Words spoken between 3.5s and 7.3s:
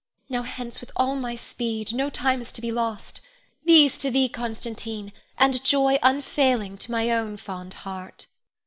These to thee, Constantine, and joy unfailing to my